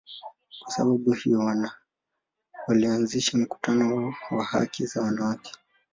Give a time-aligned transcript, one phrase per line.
[0.59, 1.55] Kwa sababu hiyo,
[2.67, 5.51] walianzisha mkutano wao wa haki za wanawake.